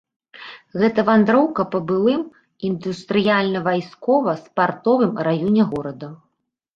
Гэта 0.83 0.99
вандроўка 1.09 1.65
па 1.75 1.79
былым 1.91 2.23
індустрыяльна-вайскова-спартовым 2.69 5.13
раёне 5.29 5.63
горада. 5.75 6.09